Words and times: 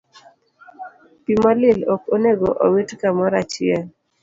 Pi 1.23 1.33
molil 1.41 1.79
ok 1.93 2.03
onego 2.15 2.49
owit 2.65 2.89
kamoro 3.01 3.35
achiel. 3.43 3.85